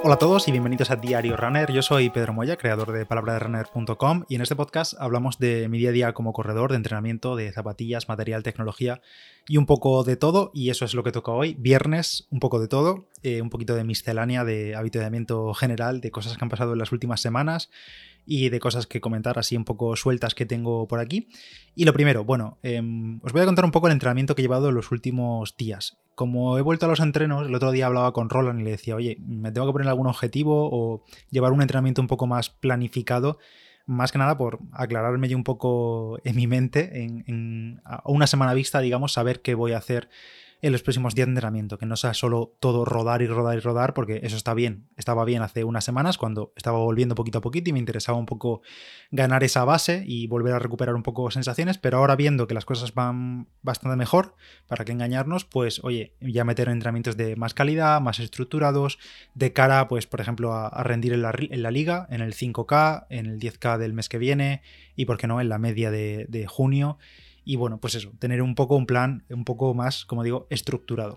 [0.00, 1.72] Hola a todos y bienvenidos a Diario Runner.
[1.72, 5.88] Yo soy Pedro Moya, creador de palabraderunner.com y en este podcast hablamos de mi día
[5.88, 9.00] a día como corredor, de entrenamiento, de zapatillas, material, tecnología
[9.48, 10.52] y un poco de todo.
[10.54, 11.56] Y eso es lo que toca hoy.
[11.58, 16.36] Viernes, un poco de todo, eh, un poquito de miscelánea, de habituamiento general, de cosas
[16.36, 17.70] que han pasado en las últimas semanas
[18.26, 21.28] y de cosas que comentar así un poco sueltas que tengo por aquí.
[21.74, 24.44] Y lo primero, bueno, em, os voy a contar un poco el entrenamiento que he
[24.44, 25.96] llevado los últimos días.
[26.14, 28.96] Como he vuelto a los entrenos, el otro día hablaba con Roland y le decía,
[28.96, 33.38] oye, me tengo que poner algún objetivo o llevar un entrenamiento un poco más planificado
[33.88, 38.26] más que nada por aclararme yo un poco en mi mente, en, en, a una
[38.26, 40.10] semana vista, digamos, saber qué voy a hacer
[40.60, 43.60] en los próximos días de entrenamiento, que no sea solo todo rodar y rodar y
[43.60, 44.88] rodar, porque eso está bien.
[44.96, 48.26] Estaba bien hace unas semanas cuando estaba volviendo poquito a poquito y me interesaba un
[48.26, 48.62] poco
[49.10, 52.64] ganar esa base y volver a recuperar un poco sensaciones, pero ahora viendo que las
[52.64, 54.34] cosas van bastante mejor,
[54.66, 58.98] para que engañarnos, pues oye, ya meter entrenamientos de más calidad, más estructurados,
[59.34, 63.06] de cara, pues por ejemplo, a, rendir en la, en la, liga, en el 5K,
[63.10, 64.62] en el 10K del mes que viene
[64.96, 66.98] y, por qué no, en la media de, de junio.
[67.48, 71.14] Y bueno, pues eso, tener un poco un plan un poco más, como digo, estructurado.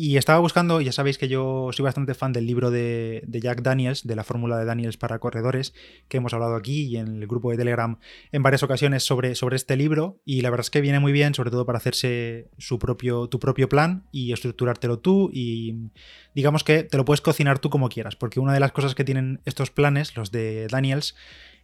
[0.00, 3.62] Y estaba buscando, ya sabéis que yo soy bastante fan del libro de, de, Jack
[3.62, 5.74] Daniels, de la fórmula de Daniels para corredores,
[6.06, 7.98] que hemos hablado aquí y en el grupo de Telegram
[8.30, 10.20] en varias ocasiones sobre, sobre este libro.
[10.24, 13.40] Y la verdad es que viene muy bien, sobre todo para hacerse su propio, tu
[13.40, 15.32] propio plan y estructurártelo tú.
[15.32, 15.90] Y
[16.32, 19.02] digamos que te lo puedes cocinar tú como quieras, porque una de las cosas que
[19.02, 21.16] tienen estos planes, los de Daniels,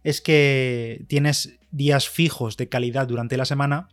[0.03, 3.87] es que tienes días fijos de calidad durante la semana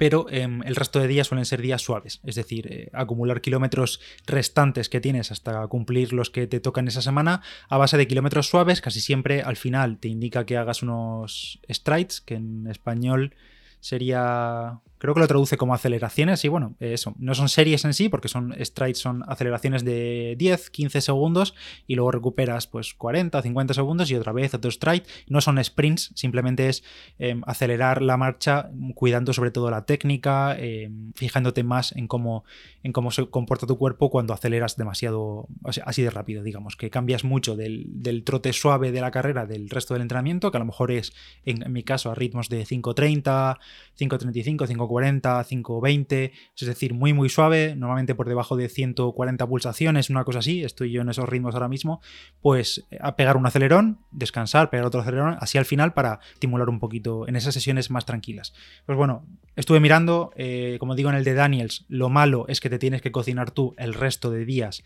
[0.00, 4.00] pero eh, el resto de días suelen ser días suaves, es decir, eh, acumular kilómetros
[4.26, 8.48] restantes que tienes hasta cumplir los que te tocan esa semana a base de kilómetros
[8.48, 13.34] suaves, casi siempre al final te indica que hagas unos strides, que en español
[13.80, 18.10] sería creo que lo traduce como aceleraciones y bueno, eso, no son series en sí
[18.10, 21.54] porque son strides, son aceleraciones de 10, 15 segundos
[21.86, 26.12] y luego recuperas pues 40, 50 segundos y otra vez otro stride, no son sprints,
[26.14, 26.84] simplemente es
[27.18, 32.44] eh, acelerar la marcha cuidando sobre todo la técnica, eh, fijándote más en cómo,
[32.82, 37.24] en cómo se comporta tu cuerpo cuando aceleras demasiado, así de rápido, digamos, que cambias
[37.24, 40.66] mucho del, del, trote suave de la carrera del resto del entrenamiento, que a lo
[40.66, 41.14] mejor es
[41.46, 43.56] en, en mi caso a ritmos de 5.30,
[43.98, 50.10] 5.35, 5 40, 520, es decir, muy muy suave, normalmente por debajo de 140 pulsaciones,
[50.10, 52.00] una cosa así, estoy yo en esos ritmos ahora mismo,
[52.42, 56.80] pues a pegar un acelerón, descansar, pegar otro acelerón, así al final para estimular un
[56.80, 58.52] poquito en esas sesiones más tranquilas.
[58.84, 59.24] Pues bueno,
[59.54, 63.00] estuve mirando, eh, como digo en el de Daniels, lo malo es que te tienes
[63.00, 64.82] que cocinar tú el resto de días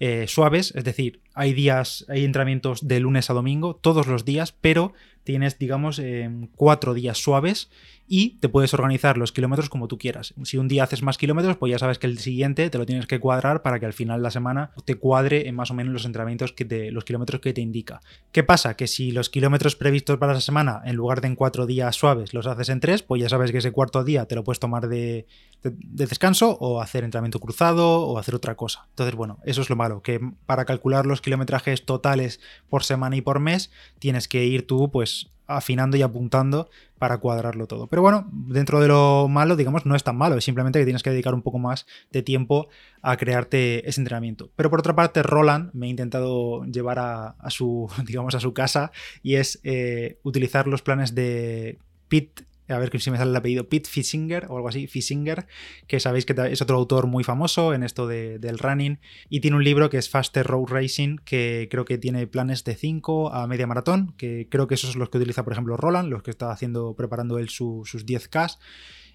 [0.00, 4.52] eh, suaves, es decir, hay días, hay entrenamientos de lunes a domingo, todos los días,
[4.52, 7.70] pero tienes, digamos, eh, cuatro días suaves
[8.08, 10.32] y te puedes organizar los kilómetros como tú quieras.
[10.42, 13.06] Si un día haces más kilómetros, pues ya sabes que el siguiente te lo tienes
[13.06, 15.92] que cuadrar para que al final de la semana te cuadre en más o menos
[15.92, 18.00] los entrenamientos que te, los kilómetros que te indica.
[18.32, 18.74] ¿Qué pasa?
[18.74, 22.32] Que si los kilómetros previstos para esa semana, en lugar de en cuatro días suaves,
[22.32, 24.88] los haces en tres, pues ya sabes que ese cuarto día te lo puedes tomar
[24.88, 25.26] de,
[25.62, 28.86] de, de descanso o hacer entrenamiento cruzado o hacer otra cosa.
[28.88, 32.40] Entonces, bueno, eso es lo malo, que para calcular los kilometrajes totales
[32.70, 36.68] por semana y por mes, tienes que ir tú, pues afinando y apuntando
[36.98, 37.86] para cuadrarlo todo.
[37.86, 41.02] Pero bueno, dentro de lo malo, digamos, no es tan malo, es simplemente que tienes
[41.02, 42.68] que dedicar un poco más de tiempo
[43.02, 44.50] a crearte ese entrenamiento.
[44.56, 48.92] Pero por otra parte, Roland me ha intentado llevar a, su, digamos, a su casa
[49.22, 51.78] y es eh, utilizar los planes de
[52.08, 55.46] Pit a ver si me sale el apellido, Pete Fisinger o algo así, Fisinger,
[55.86, 59.56] que sabéis que es otro autor muy famoso en esto de, del running y tiene
[59.56, 63.46] un libro que es Faster Road Racing, que creo que tiene planes de 5 a
[63.46, 66.30] media maratón, que creo que esos son los que utiliza, por ejemplo, Roland, los que
[66.30, 68.58] está haciendo, preparando él su, sus 10K.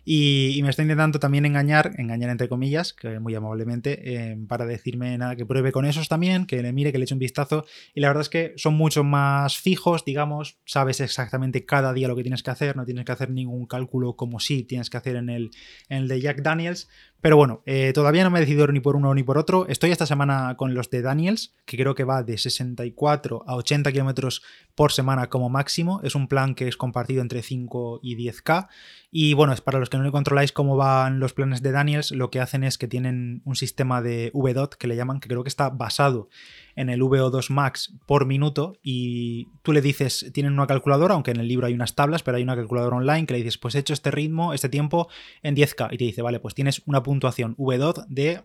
[0.06, 5.18] Y, me está intentando también engañar, engañar entre comillas, que muy amablemente, eh, para decirme
[5.18, 7.66] nada, que pruebe con esos también, que le mire, que le eche un vistazo.
[7.94, 12.16] Y la verdad es que son mucho más fijos, digamos, sabes exactamente cada día lo
[12.16, 15.16] que tienes que hacer, no tienes que hacer ningún cálculo como sí tienes que hacer
[15.16, 15.52] en el,
[15.90, 16.90] en el de Jack Daniels.
[17.23, 19.65] Pero bueno, eh, todavía no me he decidido ni por uno ni por otro.
[19.69, 23.94] Estoy esta semana con los de Daniels, que creo que va de 64 a 80
[23.94, 24.44] kilómetros
[24.75, 26.01] por semana como máximo.
[26.03, 28.68] Es un plan que es compartido entre 5 y 10K.
[29.09, 32.30] Y bueno, es para los que no controláis cómo van los planes de Daniels, lo
[32.30, 35.50] que hacen es que tienen un sistema de VDOT que le llaman, que creo que
[35.50, 36.27] está basado
[36.75, 41.40] en el VO2 max por minuto y tú le dices, tienen una calculadora, aunque en
[41.40, 43.80] el libro hay unas tablas, pero hay una calculadora online que le dices, pues he
[43.80, 45.08] hecho este ritmo, este tiempo
[45.42, 48.44] en 10K y te dice, vale, pues tienes una puntuación VDOT de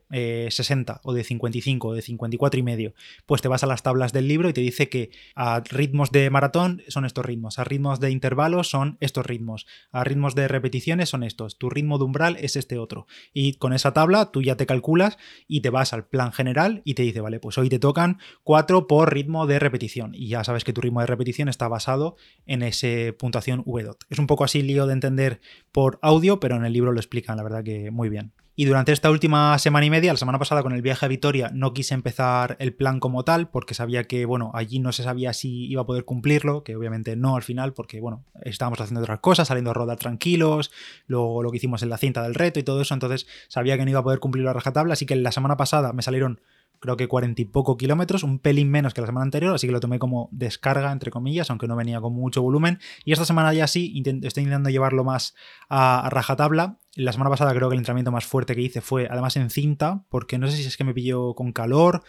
[0.51, 2.95] 60 eh, o de 55 o de 54 y medio.
[3.27, 6.31] Pues te vas a las tablas del libro y te dice que a ritmos de
[6.31, 11.09] maratón son estos ritmos, a ritmos de intervalos son estos ritmos, a ritmos de repeticiones
[11.09, 13.07] son estos, tu ritmo de umbral es este otro.
[13.33, 16.95] Y con esa tabla tú ya te calculas y te vas al plan general y
[16.95, 20.15] te dice, vale, pues hoy te tocan 4 por ritmo de repetición.
[20.15, 22.17] Y ya sabes que tu ritmo de repetición está basado
[22.47, 24.05] en ese puntuación VDOT.
[24.11, 25.41] Es un poco así lío de entender
[25.73, 28.32] por audio, pero en el libro lo explican, la verdad que muy bien.
[28.61, 31.49] Y durante esta última semana y media, la semana pasada con el viaje a Vitoria,
[31.55, 35.32] no quise empezar el plan como tal, porque sabía que, bueno, allí no se sabía
[35.32, 39.20] si iba a poder cumplirlo, que obviamente no al final, porque, bueno, estábamos haciendo otras
[39.20, 40.73] cosas, saliendo a rodar tranquilos,
[41.06, 43.85] luego lo que hicimos en la cinta del reto y todo eso, entonces sabía que
[43.85, 46.41] no iba a poder cumplir la rajatabla, así que la semana pasada me salieron
[46.81, 49.73] creo que cuarenta y poco kilómetros, un pelín menos que la semana anterior, así que
[49.73, 52.79] lo tomé como descarga, entre comillas, aunque no venía con mucho volumen.
[53.05, 55.35] Y esta semana ya sí, estoy intentando llevarlo más
[55.69, 56.79] a, rajatabla.
[56.95, 60.05] La semana pasada creo que el entrenamiento más fuerte que hice fue además en cinta,
[60.09, 62.03] porque no sé si es que me pilló con calor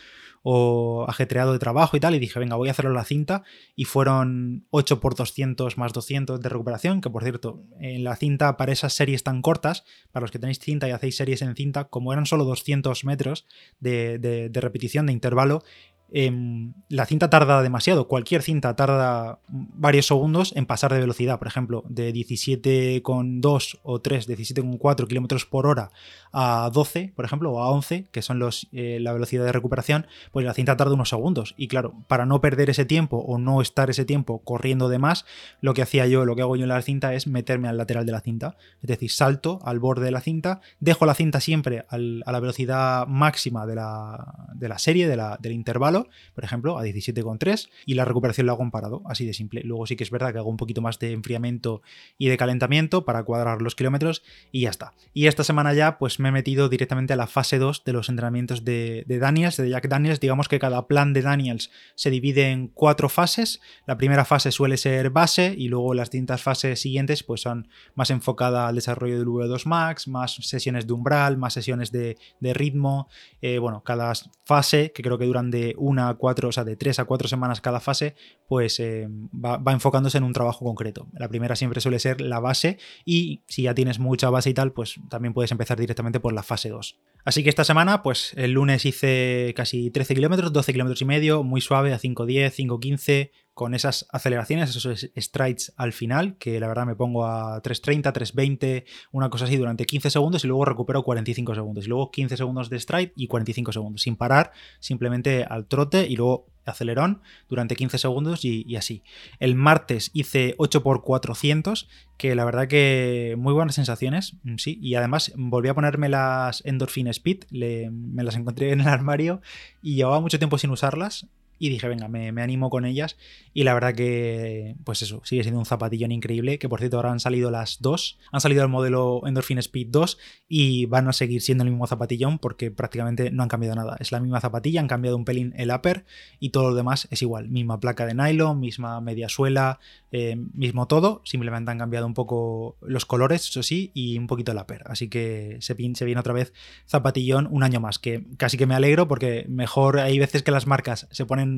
[0.44, 3.44] o ajetreado de trabajo y tal, y dije, venga, voy a hacerlo la cinta,
[3.76, 8.58] y fueron 8 por 200 más 200 de recuperación, que por cierto, en la cinta
[8.58, 11.86] para esas series tan cortas, para los que tenéis cinta y hacéis series en cinta,
[11.86, 13.46] como eran solo 200 metros
[13.80, 15.64] de, de repetición, de intervalo,
[16.12, 18.08] Em, la cinta tarda demasiado.
[18.08, 21.38] Cualquier cinta tarda varios segundos en pasar de velocidad.
[21.38, 25.92] Por ejemplo, de 17,2 o 3, 17,4 kilómetros por hora
[26.32, 30.08] a 12, por ejemplo, o a 11, que son los, eh, la velocidad de recuperación,
[30.32, 31.54] pues la cinta tarda unos segundos.
[31.58, 35.26] Y claro, para no perder ese tiempo o no estar ese tiempo corriendo de más,
[35.62, 38.06] lo que hacía yo, lo que hago yo en la cinta es meterme al lateral
[38.06, 38.58] de la cinta.
[38.82, 43.06] Es decir, salto al borde de la cinta, dejo la cinta siempre a la velocidad
[43.06, 45.99] máxima de la, serie, del intervalo
[46.34, 49.62] por ejemplo, a 17,3 y la recuperación la hago en parado, así de simple.
[49.64, 51.82] Luego sí que es verdad que hago un poquito más de enfriamiento
[52.18, 54.94] y de calentamiento para cuadrar los kilómetros y ya está.
[55.14, 58.10] Y esta semana ya pues me he metido directamente a la fase 2 de los
[58.10, 60.20] entrenamientos de, Daniels, de Jack Daniels.
[60.20, 63.62] Digamos que cada plan de Daniels se divide en cuatro fases.
[63.86, 68.10] La primera fase suele ser base y luego las distintas fases siguientes pues son más
[68.10, 73.08] enfocadas al desarrollo del V2 Max, más sesiones de umbral, más sesiones de, ritmo.
[73.42, 74.12] Eh, bueno, cada
[74.44, 77.28] fase que creo que duran de una a cuatro, o sea, de tres a cuatro
[77.28, 78.16] semanas cada fase,
[78.48, 81.08] pues eh, va, enfocándose en un trabajo concreto.
[81.14, 84.72] La primera siempre suele ser la base y si ya tienes mucha base y tal,
[84.72, 87.00] pues también puedes empezar directamente por la fase 2.
[87.26, 91.44] Así que esta semana, pues el lunes hice casi 13 kilómetros, 12 kilómetros y medio,
[91.44, 96.86] muy suave, a 5.10, 5.15, con esas aceleraciones, esos strides al final, que la verdad
[96.86, 101.56] me pongo a 3.30, 3.20, una cosa así durante 15 segundos y luego recupero 45
[101.56, 101.86] segundos.
[101.86, 106.16] Y luego 15 segundos de stride y 45 segundos, sin parar, simplemente al trote y
[106.16, 109.04] luego acelerón durante 15 segundos y, así.
[109.40, 114.78] El martes hice 8 x 400 que la verdad que muy buenas sensaciones, mm, sí,
[114.82, 119.42] y además volví a ponerme las Endorphin Speed, me las encontré en el armario
[119.82, 121.28] y llevaba mucho tiempo sin usarlas,
[121.60, 123.18] y dije, venga, me, animo con ellas.
[123.54, 126.58] Y la verdad que, pues eso, sigue siendo un zapatillón increíble.
[126.58, 128.18] Que por cierto, ahora han salido las dos.
[128.32, 130.18] Han salido el modelo Endorphin Speed 2
[130.48, 133.98] y van a seguir siendo el mismo zapatillón porque prácticamente no han cambiado nada.
[134.00, 136.06] Es la misma zapatilla, han cambiado un pelín el upper
[136.40, 137.50] y todo lo demás es igual.
[137.50, 139.80] Misma placa de nylon, misma media suela,
[140.12, 141.22] eh, mismo todo.
[141.26, 144.84] Simplemente han cambiado un poco los colores, eso sí, y un poquito el upper.
[144.86, 146.54] Así que se, se viene otra vez
[146.88, 148.00] zapatillón un año más.
[148.00, 151.49] Que casi que me alegro porque mejor hay veces que las marcas se ponen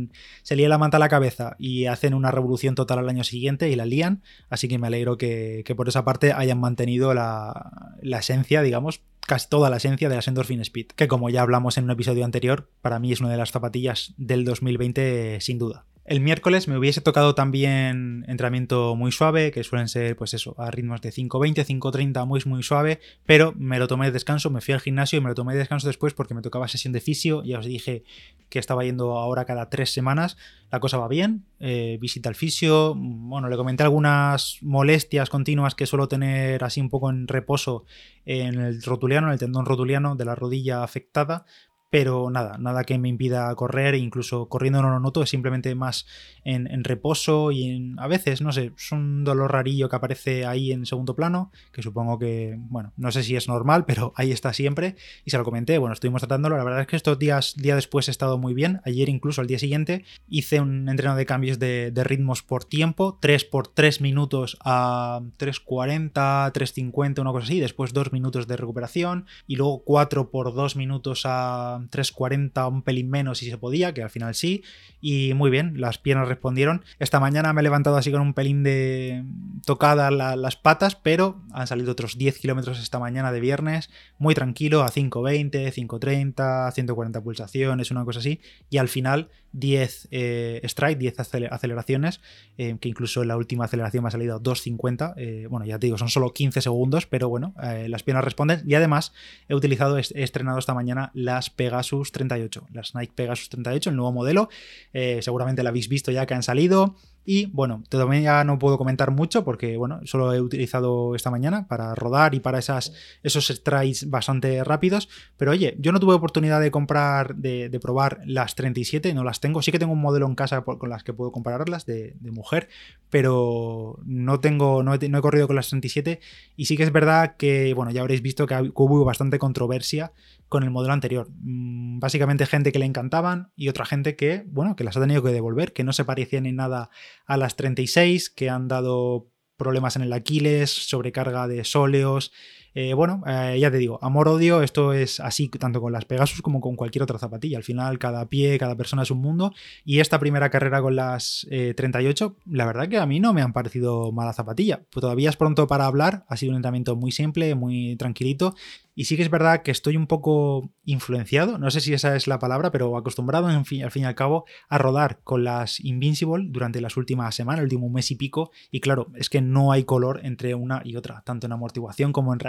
[0.43, 3.69] se lía la manta a la cabeza y hacen una revolución total al año siguiente
[3.69, 8.19] y la lían, así que me alegro que, por esa parte hayan mantenido la, la
[8.19, 11.85] esencia, digamos, casi toda la esencia de la Endorphin Speed, que como ya hablamos en
[11.85, 15.85] un episodio anterior, para mí es una de las zapatillas del 2020 sin duda.
[16.11, 20.69] El miércoles me hubiese tocado también entrenamiento muy suave, que suelen ser, pues eso, a
[20.69, 24.73] ritmos de 5.20, 5.30, muy, muy suave, pero me lo tomé de descanso, me fui
[24.73, 27.43] al gimnasio y me lo tomé de descanso después porque me tocaba sesión de fisio,
[27.45, 28.03] ya os dije
[28.49, 30.35] que estaba yendo ahora cada tres semanas,
[30.69, 35.85] la cosa va bien, eh, visita al fisio, bueno, le comenté algunas molestias continuas que
[35.85, 37.85] suelo tener así un poco en reposo
[38.25, 41.45] en el rotuliano, en el tendón rotuliano de la rodilla afectada,
[41.91, 46.07] pero nada, nada que me impida correr, incluso corriendo no lo noto, es simplemente más
[46.45, 50.71] en, reposo y en, a veces, no sé, es un dolor rarillo que aparece ahí
[50.71, 54.53] en segundo plano, que supongo que, bueno, no sé si es normal, pero ahí está
[54.53, 54.95] siempre.
[55.25, 58.07] Y se lo comenté, bueno, estuvimos tratándolo, la verdad es que estos días, día después
[58.07, 61.91] he estado muy bien, ayer incluso al día siguiente hice un entreno de cambios de,
[62.05, 66.13] ritmos por tiempo, 3 por 3 minutos a 3.40,
[66.53, 71.23] 3.50, una cosa así, después 2 minutos de recuperación y luego 4 por 2 minutos
[71.25, 74.63] a 3.40, un pelín menos si se podía, que al final sí.
[75.01, 76.83] Y muy bien, las piernas respondieron.
[76.99, 79.23] Esta mañana me he levantado así con un pelín de
[79.65, 84.83] tocada las patas, pero han salido otros 10 kilómetros esta mañana de viernes, muy tranquilo,
[84.83, 88.39] a 5.20, 5.30, 140 pulsaciones, una cosa así.
[88.69, 92.21] Y al final 10 eh, strike, 10 aceleraciones,
[92.57, 95.13] eh, que incluso en la última aceleración me ha salido 2.50.
[95.17, 97.53] Eh, bueno, ya te digo, son solo 15 segundos, pero bueno,
[97.87, 98.61] las piernas responden.
[98.65, 99.13] Y además
[99.47, 104.11] he utilizado, he estrenado esta mañana las Pegasus 38, las Nike Pegasus 38, el nuevo
[104.11, 104.49] modelo.
[104.91, 106.95] seguramente la habéis visto ya que han salido.
[107.23, 111.93] Y bueno, todavía no puedo comentar mucho porque, bueno, solo he utilizado esta mañana para
[111.93, 115.07] rodar y para esas, esos strikes bastante rápidos.
[115.37, 119.61] Pero oye, yo no tuve oportunidad de comprar, de, probar las 37, no las tengo.
[119.61, 122.69] Sí que tengo un modelo en casa con las que puedo compararlas de, mujer,
[123.09, 126.19] pero no tengo, no no he, corrido con las 37.
[126.55, 130.11] Y sí que es verdad que, bueno, ya habréis visto que hubo bastante controversia
[130.51, 131.29] con el modelo anterior.
[131.39, 135.23] Mm, básicamente gente que le encantaban y otra gente que, bueno, que las ha tenido
[135.23, 136.89] que devolver, que no se parecían en nada
[137.25, 142.33] a las 36, que han dado problemas en el Aquiles, sobrecarga de sóleos,
[142.73, 146.61] eh, bueno, eh, ya te digo, amor-odio, esto es así tanto con las Pegasus como
[146.61, 147.57] con cualquier otra zapatilla.
[147.57, 149.53] Al final, cada pie, cada persona es un mundo.
[149.83, 153.41] Y esta primera carrera con las 38, eh, la verdad que a mí no me
[153.41, 154.83] han parecido mala zapatilla.
[154.89, 158.55] Pues todavía es pronto para hablar, ha sido un entrenamiento muy simple, muy tranquilito.
[158.93, 162.27] Y sí que es verdad que estoy un poco influenciado, no sé si esa es
[162.27, 166.81] la palabra, pero acostumbrado al fin y al cabo a rodar con las Invincible durante
[166.81, 168.51] las últimas semanas, el último mes y pico.
[168.69, 172.33] Y claro, es que no hay color entre una y otra, tanto en amortiguación como
[172.33, 172.39] en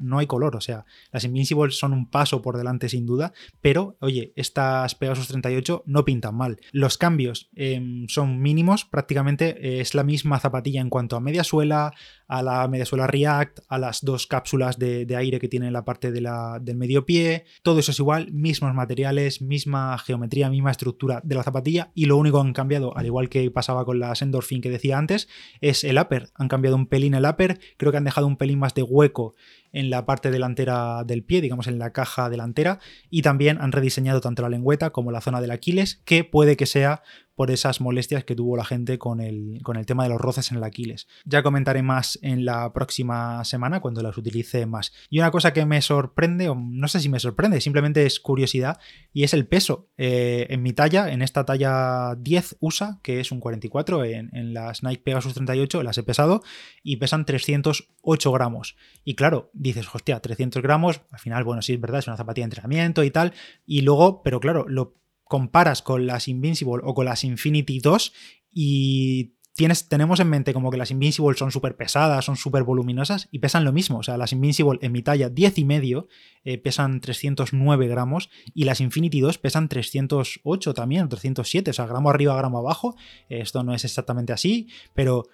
[0.00, 0.56] no hay color.
[0.56, 5.28] O sea, las Invincible son un paso por delante sin duda, pero oye, estas Pegasus
[5.28, 6.58] 38 no pintan mal.
[6.72, 11.92] Los cambios em, son mínimos, prácticamente es la misma zapatilla en cuanto a media suela,
[12.28, 16.12] a la media suela React, a las dos cápsulas de, aire que tiene la parte
[16.12, 21.42] del medio pie, todo eso es igual, mismos materiales, misma geometría, misma estructura de la
[21.42, 24.70] zapatilla y lo único que han cambiado, al igual que pasaba con las Endorphin que
[24.70, 25.28] decía antes,
[25.60, 26.30] es el upper.
[26.34, 29.34] Han cambiado un pelín el upper, creo que han dejado un pelín más de hueco
[29.76, 32.80] en la parte delantera del pie, digamos en la caja delantera,
[33.10, 36.64] y también han rediseñado tanto la lengüeta como la zona del Aquiles, que puede que
[36.64, 37.02] sea
[37.36, 40.50] por esas molestias que tuvo la gente con el, con el tema de los roces
[40.50, 41.06] en el Aquiles.
[41.24, 44.92] Ya comentaré más en la próxima semana cuando las utilice más.
[45.10, 48.80] Y una cosa que me sorprende, o no sé si me sorprende, simplemente es curiosidad,
[49.12, 49.90] y es el peso.
[49.98, 54.54] Eh, en mi talla, en esta talla 10 USA, que es un 44, en, en
[54.54, 56.42] las Nike Pegasus 38 las he pesado
[56.82, 58.76] y pesan 308 gramos.
[59.04, 62.44] Y claro, dices, hostia, 300 gramos, al final, bueno, sí es verdad, es una zapatilla
[62.44, 63.34] de entrenamiento y tal,
[63.66, 64.94] y luego, pero claro, lo
[65.26, 68.12] comparas con las Invincible o con las Infinity 2
[68.52, 73.26] y Tienes, tenemos en mente como que las Invincible son súper pesadas, son súper voluminosas
[73.32, 73.96] y pesan lo mismo.
[74.00, 76.08] O sea, las Invincible en mi talla 10 y medio
[76.44, 82.10] eh, pesan 309 gramos y las Infinity 2 pesan 308 también, 307, o sea, gramo
[82.10, 82.96] arriba, gramo abajo.
[83.30, 85.26] Esto no es exactamente así, pero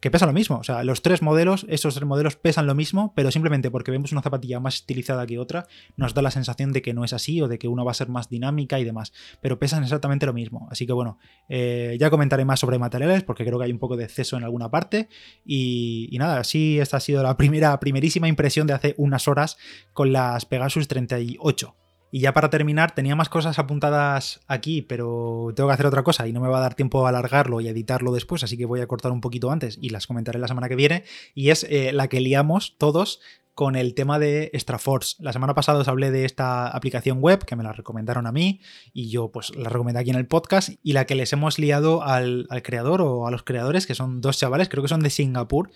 [0.00, 0.58] que pesa lo mismo.
[0.58, 4.12] O sea, los tres modelos, esos tres modelos pesan lo mismo, pero simplemente porque vemos
[4.12, 7.40] una zapatilla más estilizada que otra, nos da la sensación de que no es así
[7.40, 9.12] o de que una va a ser más dinámica y demás.
[9.40, 10.68] Pero pesan exactamente lo mismo.
[10.70, 13.96] Así que bueno, eh, ya comentaré más sobre materiales porque creo que hay un poco
[13.96, 15.08] de exceso en alguna parte.
[15.44, 19.56] Y, y nada, sí, esta ha sido la primera, primerísima impresión de hace unas horas
[19.92, 21.74] con las Pegasus 38.
[22.10, 26.26] Y ya para terminar, tenía más cosas apuntadas aquí, pero tengo que hacer otra cosa
[26.26, 28.80] y no me va a dar tiempo a alargarlo y editarlo después, así que voy
[28.80, 31.04] a cortar un poquito antes y las comentaré la semana que viene.
[31.34, 33.20] Y es eh, la que liamos todos
[33.58, 35.16] con el tema de Extraforce.
[35.18, 38.60] La semana pasada os hablé de esta aplicación web que me la recomendaron a mí
[38.92, 42.04] y yo pues la recomendé aquí en el podcast y la que les hemos liado
[42.04, 45.10] al, al creador o a los creadores, que son dos chavales, creo que son de
[45.10, 45.70] Singapur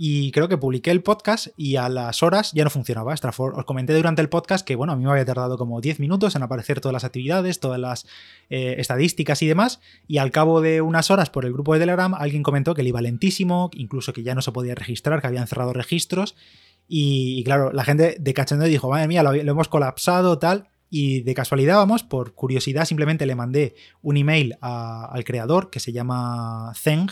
[0.00, 3.12] y creo que publiqué el podcast y a las horas ya no funcionaba.
[3.12, 6.36] Os comenté durante el podcast que, bueno, a mí me había tardado como 10 minutos
[6.36, 8.06] en aparecer todas las actividades, todas las
[8.48, 12.14] eh, estadísticas y demás, y al cabo de unas horas por el grupo de Telegram
[12.14, 15.48] alguien comentó que le iba lentísimo, incluso que ya no se podía registrar, que habían
[15.48, 16.36] cerrado registros,
[16.86, 21.34] y, claro, la gente de cachondeo dijo, madre mía, lo, hemos colapsado, tal, y de
[21.34, 27.10] casualidad, vamos, por curiosidad, simplemente le mandé un email al creador que se llama Zeng,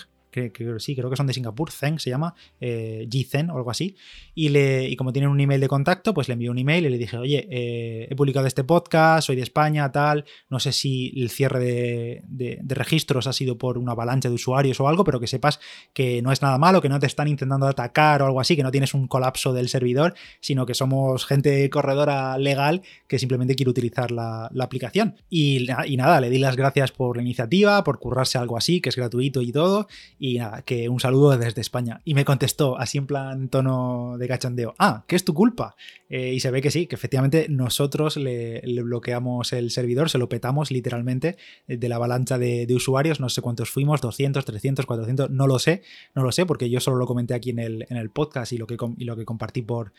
[0.53, 3.97] que, sí, creo que son de Singapur, Zen se llama, eh, G-Zen o algo así,
[4.35, 6.91] y, le, y como tienen un email de contacto, pues le envié un email y
[6.91, 11.13] le dije, oye, eh, he publicado este podcast, soy de España, tal, no sé si
[11.17, 15.27] el cierre de, registros ha sido por una avalancha de usuarios o algo, pero que
[15.27, 15.61] sepas
[15.95, 18.63] que no es nada malo, que no te están intentando atacar o algo así, que
[18.63, 23.71] no tienes un colapso del servidor, sino que somos gente corredora legal que simplemente quiere
[23.71, 25.15] utilizar la, aplicación.
[25.31, 25.67] Y,
[25.97, 29.41] nada, le di las gracias por la iniciativa, por currarse algo así, que es gratuito
[29.43, 29.87] y todo,
[30.35, 32.01] nada, que un saludo desde España.
[32.05, 35.77] Y me contestó así en plan tono de cachondeo, ah, ¿qué es tu culpa?
[36.09, 40.29] Eh, y se ve que sí, que efectivamente nosotros le, bloqueamos el servidor, se lo
[40.29, 45.31] petamos literalmente eh, de la avalancha de, usuarios, no sé cuántos fuimos, 200, 300, 400,
[45.31, 45.83] no lo sé,
[46.15, 48.59] no lo sé, porque yo solo lo comenté aquí en el, en el podcast y
[48.59, 49.93] lo que, y lo que compartí por,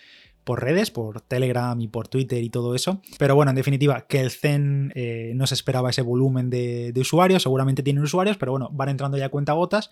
[0.48, 3.01] por redes, por Telegram y por Twitter y todo eso.
[3.20, 7.44] Pero bueno, en definitiva, que el Zen eh, no se esperaba ese volumen de, usuarios,
[7.44, 9.89] seguramente tienen usuarios, pero bueno, van entrando ya cuenta gotas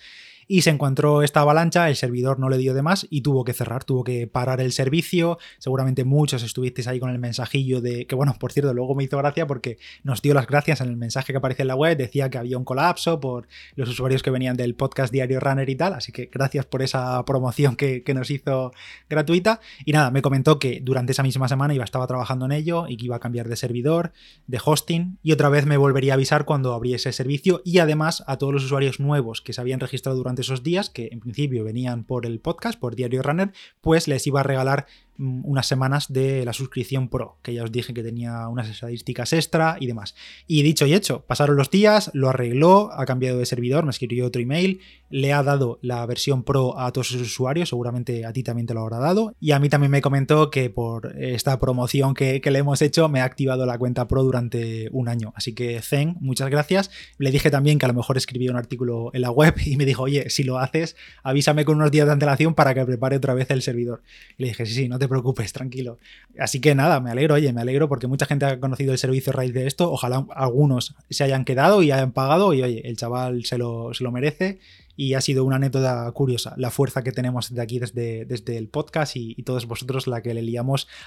[0.48, 3.54] y se encontró esta avalancha, el servidor no le dio de más y tuvo que
[3.54, 5.40] cerrar, tuvo que parar el servicio.
[5.58, 9.18] Seguramente muchos estuvisteis ahí con el mensajillo de que, bueno, por cierto, luego me hizo
[9.18, 12.30] gracia porque nos dio las gracias en el mensaje que aparece en la web, decía
[12.30, 15.94] que había un colapso por los usuarios que venían del podcast Diario Runner y tal,
[15.94, 18.72] así que gracias por esa promoción que, nos hizo
[19.10, 19.60] gratuita.
[19.84, 22.96] Y nada, me comentó que durante esa misma semana iba, estaba trabajando en ello y
[22.96, 24.14] que iba a cambiar de servidor,
[24.48, 28.38] de hosting, y otra vez me volvería a avisar cuando abriese servicio y además a
[28.38, 32.04] todos los usuarios nuevos que se habían registrado durante esos días, que en principio venían
[32.04, 33.52] por el podcast, por Diario Runner,
[33.82, 34.86] pues les iba a regalar
[35.18, 39.78] unas semanas de la suscripción Pro, que ya os dije que tenía unas estadísticas extra
[39.80, 40.16] y demás.
[40.48, 44.26] Y dicho y hecho, pasaron los días, lo arregló, ha cambiado de servidor, me escribió
[44.26, 48.44] otro email, le ha dado la versión Pro a todos sus usuarios, seguramente a ti
[48.44, 52.14] también te lo habrá dado, y a mí también me comentó que por esta promoción
[52.14, 55.34] que, le hemos hecho me ha activado la cuenta Pro durante un año.
[55.36, 56.92] Así que Zen, muchas gracias.
[57.18, 59.86] Le dije también que a lo mejor escribía un artículo en la web y me
[59.86, 63.34] dijo, oye, si lo haces, avísame con unos días de antelación para que prepare otra
[63.34, 64.04] vez el servidor.
[64.38, 65.98] Y le dije, sí, sí, no te preocupes, tranquilo.
[66.40, 69.32] Así que nada, me alegro, oye, me alegro porque mucha gente ha conocido el servicio
[69.32, 69.92] a raíz de esto.
[69.92, 74.04] Ojalá algunos se hayan quedado y hayan pagado y oye, el chaval se lo, se
[74.04, 74.60] lo merece
[74.98, 78.70] y ha sido una anécdota curiosa, la fuerza que tenemos de aquí desde, desde el
[78.70, 80.56] podcast y, todos vosotros la que le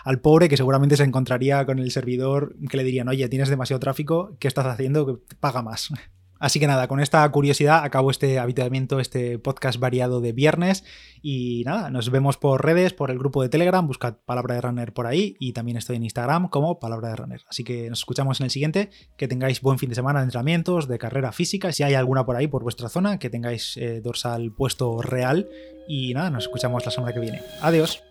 [0.04, 3.80] al pobre que seguramente se encontraría con el servidor que le dirían, oye, tienes demasiado
[3.80, 5.22] tráfico, ¿qué estás haciendo?
[5.40, 5.90] Paga más.
[6.38, 10.84] Así que nada, con esta curiosidad acabo este habituamiento, este podcast variado de viernes.
[11.20, 14.92] Y nada, nos vemos por redes, por el grupo de Telegram, buscad Palabra de Runner
[14.92, 17.40] por ahí y también estoy en Instagram como Palabra de Runner.
[17.48, 20.86] Así que nos escuchamos en el siguiente, que tengáis buen fin de semana de entrenamientos,
[20.86, 24.52] de carrera física, si hay alguna por ahí por vuestra zona, que tengáis eh, dorsal
[24.52, 25.48] puesto real.
[25.88, 27.42] Y nada, nos escuchamos la semana que viene.
[27.62, 28.07] Adiós.